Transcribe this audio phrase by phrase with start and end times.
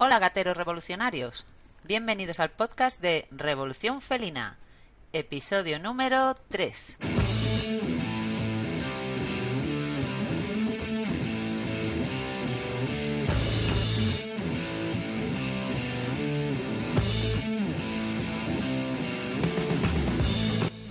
[0.00, 1.44] Hola gateros revolucionarios,
[1.82, 4.56] bienvenidos al podcast de Revolución Felina,
[5.12, 6.98] episodio número 3.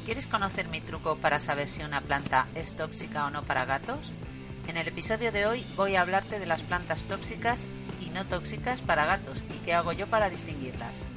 [0.03, 4.11] ¿Quieres conocer mi truco para saber si una planta es tóxica o no para gatos?
[4.67, 7.67] En el episodio de hoy voy a hablarte de las plantas tóxicas
[7.99, 11.07] y no tóxicas para gatos y qué hago yo para distinguirlas.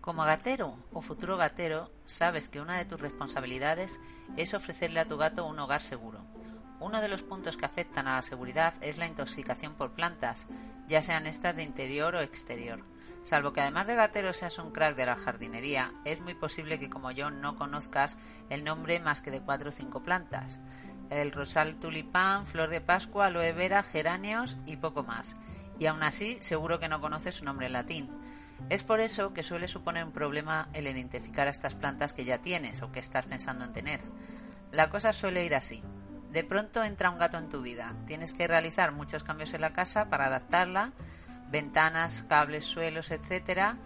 [0.00, 3.98] Como gatero o futuro gatero, sabes que una de tus responsabilidades
[4.36, 6.24] es ofrecerle a tu gato un hogar seguro.
[6.78, 10.46] Uno de los puntos que afectan a la seguridad es la intoxicación por plantas,
[10.86, 12.82] ya sean estas de interior o exterior.
[13.22, 16.90] Salvo que además de gatero seas un crack de la jardinería, es muy posible que
[16.90, 18.18] como yo no conozcas
[18.50, 20.60] el nombre más que de cuatro o cinco plantas.
[21.08, 25.34] El rosal tulipán, flor de pascua, aloe vera, geranios y poco más.
[25.78, 28.10] Y aún así seguro que no conoces su nombre en latín.
[28.68, 32.38] Es por eso que suele suponer un problema el identificar a estas plantas que ya
[32.38, 34.00] tienes o que estás pensando en tener.
[34.72, 35.82] La cosa suele ir así.
[36.30, 37.94] De pronto entra un gato en tu vida.
[38.06, 40.92] Tienes que realizar muchos cambios en la casa para adaptarla,
[41.50, 43.78] ventanas, cables, suelos, etcétera,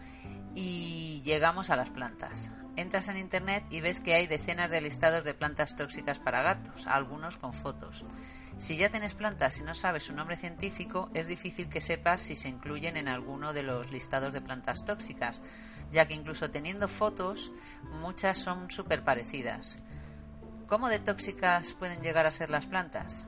[0.55, 2.51] y llegamos a las plantas.
[2.77, 6.87] Entras en internet y ves que hay decenas de listados de plantas tóxicas para gatos,
[6.87, 8.05] algunos con fotos.
[8.59, 12.37] Si ya tienes plantas y no sabes su nombre científico, es difícil que sepas si
[12.37, 15.41] se incluyen en alguno de los listados de plantas tóxicas,
[15.93, 17.53] ya que incluso teniendo fotos,
[18.01, 19.79] muchas son súper parecidas.
[20.71, 23.27] ¿Cómo de tóxicas pueden llegar a ser las plantas?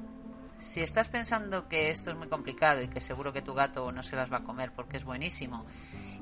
[0.61, 4.05] Si estás pensando que esto es muy complicado y que seguro que tu gato no
[4.05, 5.67] se las va a comer porque es buenísimo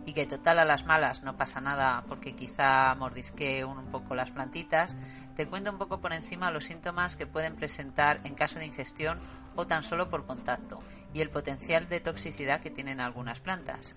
[0.06, 4.30] y que total a las malas no pasa nada porque quizá mordisque un poco las
[4.30, 4.96] plantitas,
[5.36, 9.20] te cuento un poco por encima los síntomas que pueden presentar en caso de ingestión
[9.56, 10.78] o tan solo por contacto
[11.12, 13.94] y el potencial de toxicidad que tienen algunas plantas.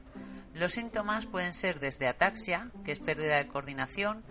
[0.53, 4.23] Los síntomas pueden ser desde ataxia, que es pérdida de coordinación,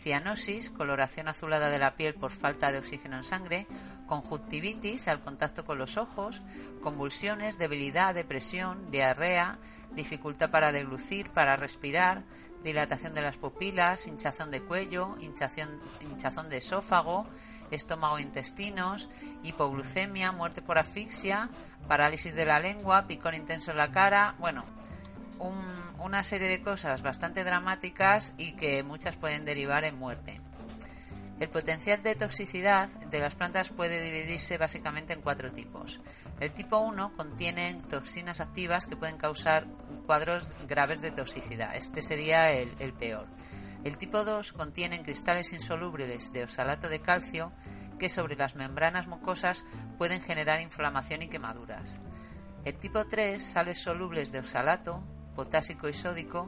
[0.00, 3.66] cianosis, coloración azulada de la piel por falta de oxígeno en sangre,
[4.06, 6.42] conjuntivitis al contacto con los ojos,
[6.80, 9.58] convulsiones, debilidad, depresión, diarrea,
[9.92, 12.24] dificultad para deglucir, para respirar,
[12.64, 17.26] dilatación de las pupilas, hinchazón de cuello, hinchazón, hinchazón de esófago,
[17.70, 19.08] estómago e intestinos,
[19.42, 21.50] hipoglucemia, muerte por asfixia,
[21.88, 24.64] parálisis de la lengua, picor intenso en la cara, bueno,
[25.98, 30.40] una serie de cosas bastante dramáticas y que muchas pueden derivar en muerte.
[31.40, 35.98] El potencial de toxicidad de las plantas puede dividirse básicamente en cuatro tipos.
[36.38, 39.66] El tipo 1 contiene toxinas activas que pueden causar
[40.04, 41.74] cuadros graves de toxicidad.
[41.74, 43.26] Este sería el, el peor.
[43.84, 47.52] El tipo 2 contiene cristales insolubles de oxalato de calcio
[47.98, 49.64] que sobre las membranas mucosas
[49.96, 52.02] pueden generar inflamación y quemaduras.
[52.66, 55.02] El tipo 3, sales solubles de oxalato,
[55.34, 56.46] potásico y sódico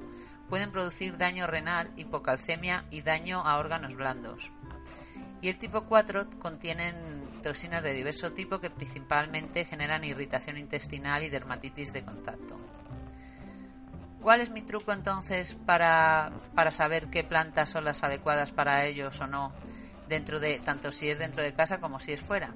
[0.48, 4.53] pueden producir daño renal, hipocalcemia y daño a órganos blandos.
[5.41, 6.94] Y el tipo 4 contienen
[7.43, 12.56] toxinas de diverso tipo que principalmente generan irritación intestinal y dermatitis de contacto.
[14.20, 19.20] ¿Cuál es mi truco entonces para, para saber qué plantas son las adecuadas para ellos
[19.20, 19.53] o no,
[20.09, 22.54] dentro de, tanto si es dentro de casa como si es fuera?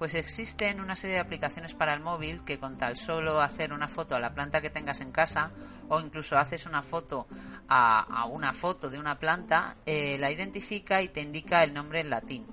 [0.00, 3.86] Pues existen una serie de aplicaciones para el móvil que con tal solo hacer una
[3.86, 5.52] foto a la planta que tengas en casa
[5.90, 7.28] o incluso haces una foto
[7.68, 12.08] a, una foto de una planta, eh, la identifica y te indica el nombre en
[12.08, 12.46] latín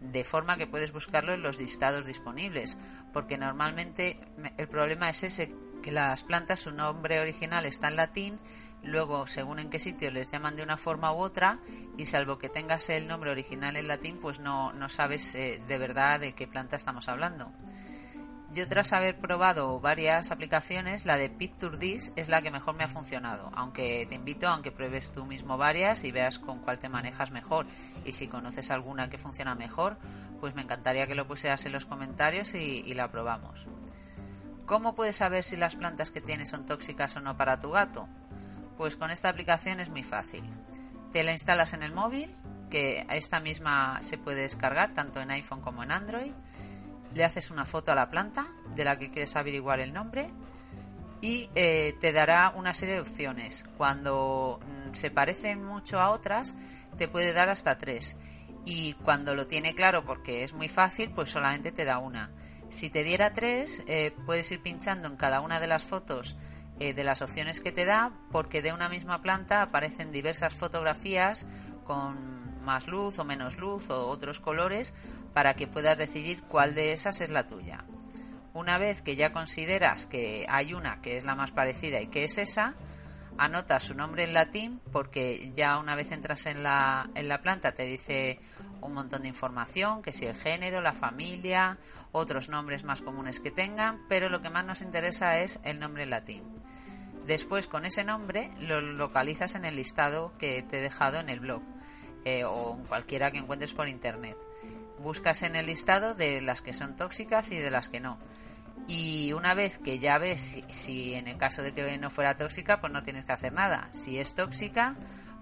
[0.00, 2.78] de forma que puedes buscarlo en los listados disponibles,
[3.12, 4.18] porque normalmente
[4.56, 5.54] el problema es ese,
[5.84, 8.40] que las plantas su nombre original está en latín
[8.84, 11.58] Luego, según en qué sitio les llaman de una forma u otra,
[11.96, 15.78] y salvo que tengas el nombre original en latín, pues no, no sabes eh, de
[15.78, 17.50] verdad de qué planta estamos hablando.
[18.52, 22.88] Yo tras haber probado varias aplicaciones, la de PictureDis es la que mejor me ha
[22.88, 26.88] funcionado, aunque te invito a que pruebes tú mismo varias y veas con cuál te
[26.88, 27.66] manejas mejor.
[28.04, 29.96] Y si conoces alguna que funciona mejor,
[30.40, 33.66] pues me encantaría que lo pusieras en los comentarios y, y la probamos.
[34.66, 38.08] ¿Cómo puedes saber si las plantas que tienes son tóxicas o no para tu gato?
[38.76, 40.42] Pues con esta aplicación es muy fácil.
[41.12, 42.34] Te la instalas en el móvil,
[42.70, 46.32] que esta misma se puede descargar tanto en iPhone como en Android.
[47.14, 50.30] Le haces una foto a la planta de la que quieres averiguar el nombre
[51.20, 53.64] y eh, te dará una serie de opciones.
[53.76, 56.54] Cuando mm, se parecen mucho a otras,
[56.98, 58.16] te puede dar hasta tres.
[58.64, 62.30] Y cuando lo tiene claro, porque es muy fácil, pues solamente te da una.
[62.70, 66.36] Si te diera tres, eh, puedes ir pinchando en cada una de las fotos
[66.80, 71.46] eh, de las opciones que te da, porque de una misma planta aparecen diversas fotografías
[71.84, 74.92] con más luz o menos luz o otros colores
[75.32, 77.84] para que puedas decidir cuál de esas es la tuya.
[78.54, 82.24] Una vez que ya consideras que hay una que es la más parecida y que
[82.24, 82.74] es esa,
[83.36, 87.72] anotas su nombre en latín porque ya una vez entras en la, en la planta
[87.72, 88.38] te dice
[88.84, 91.78] un montón de información, que si el género, la familia,
[92.12, 96.04] otros nombres más comunes que tengan, pero lo que más nos interesa es el nombre
[96.06, 96.42] latín.
[97.26, 101.40] Después con ese nombre lo localizas en el listado que te he dejado en el
[101.40, 101.62] blog
[102.26, 104.36] eh, o en cualquiera que encuentres por internet.
[104.98, 108.18] Buscas en el listado de las que son tóxicas y de las que no.
[108.86, 112.82] Y una vez que ya ves si, en el caso de que no fuera tóxica,
[112.82, 113.88] pues no tienes que hacer nada.
[113.92, 114.94] Si es tóxica,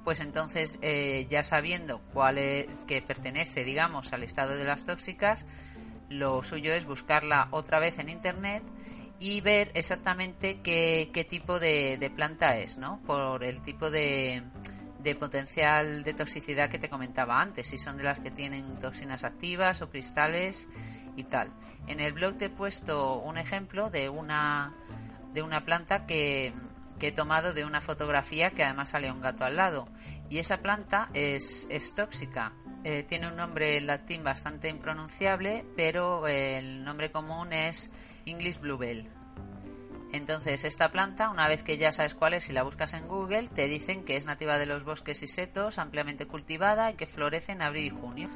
[0.05, 5.47] pues entonces eh, ya sabiendo cuál es, que pertenece, digamos, al estado de las tóxicas,
[6.09, 8.63] lo suyo es buscarla otra vez en internet
[9.19, 13.01] y ver exactamente qué, qué tipo de, de, planta es, ¿no?
[13.07, 14.43] Por el tipo de,
[15.03, 19.25] de potencial de toxicidad que te comentaba antes, si son de las que tienen toxinas
[19.25, 20.69] activas o cristales
[21.17, 21.53] y tal.
[21.87, 24.75] En el blog te he puesto un ejemplo de una,
[25.33, 26.53] de una planta que,
[27.03, 29.89] que he tomado de una fotografía que además sale un gato al lado.
[30.31, 32.53] Y esa planta es, es tóxica.
[32.85, 37.91] Eh, tiene un nombre en latín bastante impronunciable, pero el nombre común es
[38.25, 39.11] English Bluebell.
[40.13, 43.49] Entonces, esta planta, una vez que ya sabes cuál es, si la buscas en Google,
[43.49, 47.51] te dicen que es nativa de los bosques y setos, ampliamente cultivada y que florece
[47.51, 48.29] en abril y junio.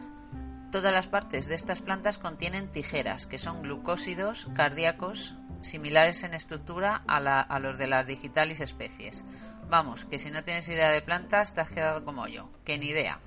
[0.73, 5.37] Todas las partes de estas plantas contienen tijeras, que son glucósidos cardíacos
[5.67, 9.25] similares en estructura a, los de las digitalis especies.
[9.69, 12.87] Vamos, que si no tienes idea de plantas te has quedado como yo, que ni
[12.87, 13.21] idea.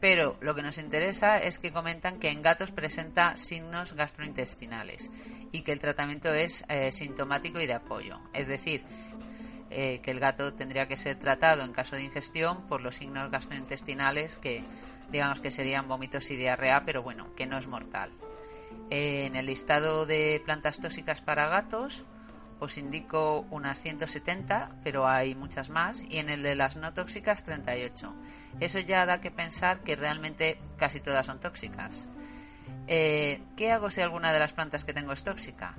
[0.00, 5.10] Pero lo que nos interesa es que comentan que en gatos presenta signos gastrointestinales
[5.50, 8.20] y que el tratamiento es eh, sintomático y de apoyo.
[8.34, 8.84] Es decir,
[9.70, 13.30] eh, que el gato tendría que ser tratado en caso de ingestión por los signos
[13.30, 14.62] gastrointestinales que
[15.10, 18.10] digamos que serían vómitos y diarrea, pero bueno, que no es mortal.
[18.90, 22.04] Eh, en el listado de plantas tóxicas para gatos
[22.60, 27.44] os indico unas 170, pero hay muchas más, y en el de las no tóxicas
[27.44, 28.14] 38.
[28.60, 32.08] Eso ya da que pensar que realmente casi todas son tóxicas.
[32.86, 35.74] Eh, ¿Qué hago si alguna de las plantas que tengo es tóxica?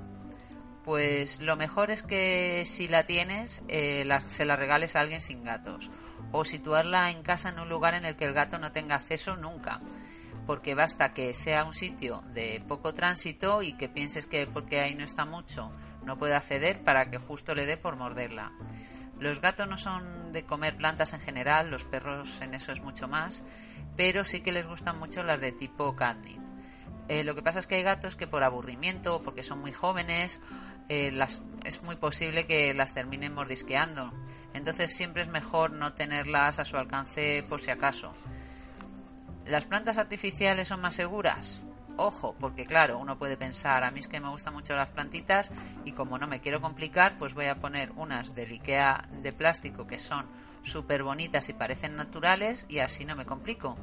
[0.84, 5.44] Pues lo mejor es que si la tienes, eh, se la regales a alguien sin
[5.44, 5.90] gatos,
[6.32, 9.36] o situarla en casa en un lugar en el que el gato no tenga acceso
[9.36, 9.80] nunca
[10.46, 14.96] porque basta que sea un sitio de poco tránsito y que pienses que porque ahí
[14.96, 15.72] no está mucho
[16.06, 18.52] no puede acceder para que justo le dé por morderla.
[19.20, 23.08] Los gatos no son de comer plantas en general, los perros en eso es mucho
[23.08, 23.44] más,
[23.96, 26.40] pero sí que les gustan mucho las de tipo catnip.
[27.08, 29.72] Eh, lo que pasa es que hay gatos que por aburrimiento o porque son muy
[29.72, 30.42] jóvenes
[30.90, 31.18] eh,
[31.64, 34.14] es muy posible que las terminen mordisqueando.
[34.54, 38.14] Entonces siempre es mejor no tenerlas a su alcance por si acaso.
[39.46, 41.62] ¿Las plantas artificiales son más seguras?
[41.98, 45.52] Ojo, porque claro, uno puede pensar, a mí es que me gustan mucho las plantitas
[45.86, 49.86] y como no me quiero complicar, pues voy a poner unas de Ikea de plástico
[49.86, 50.26] que son
[50.64, 53.78] súper bonitas y parecen naturales y así no me complico.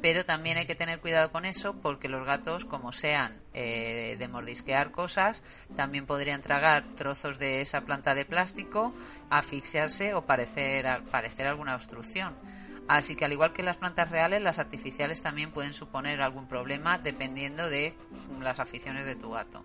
[0.00, 4.28] Pero también hay que tener cuidado con eso porque los gatos, como sean eh, de
[4.28, 5.42] mordisquear cosas,
[5.76, 8.94] también podrían tragar trozos de esa planta de plástico,
[9.28, 10.86] asfixiarse o padecer
[11.46, 12.34] alguna obstrucción.
[12.90, 16.98] Así que al igual que las plantas reales, las artificiales también pueden suponer algún problema
[16.98, 17.94] dependiendo de
[18.40, 19.64] las aficiones de tu gato.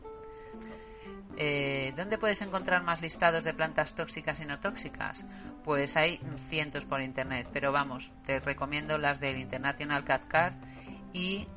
[1.36, 5.26] Eh, ¿Dónde puedes encontrar más listados de plantas tóxicas y no tóxicas?
[5.64, 10.54] Pues hay cientos por internet, pero vamos, te recomiendo las del International Cat Card
[11.12, 11.48] y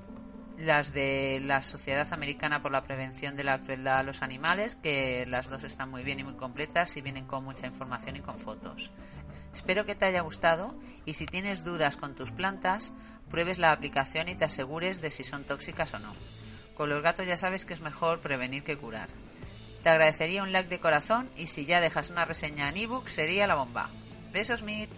[0.59, 5.25] las de la Sociedad Americana por la Prevención de la Crueldad a los Animales, que
[5.27, 8.39] las dos están muy bien y muy completas y vienen con mucha información y con
[8.39, 8.91] fotos.
[9.53, 10.75] Espero que te haya gustado
[11.05, 12.93] y si tienes dudas con tus plantas,
[13.31, 16.15] pruebes la aplicación y te asegures de si son tóxicas o no.
[16.75, 19.09] Con los gatos ya sabes que es mejor prevenir que curar.
[19.83, 23.47] Te agradecería un like de corazón y si ya dejas una reseña en ebook sería
[23.47, 23.91] la bomba.
[24.33, 24.89] Besos, Mir.